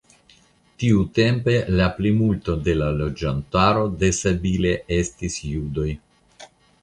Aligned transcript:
Tiutempe 0.83 1.53
la 1.79 1.89
plimulto 1.97 2.55
de 2.69 2.73
la 2.79 2.87
loĝantaro 3.01 3.85
de 4.03 4.11
Sabile 4.23 4.71
estis 4.99 5.37
judoj. 5.53 5.89